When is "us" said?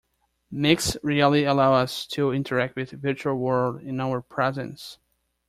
1.91-2.05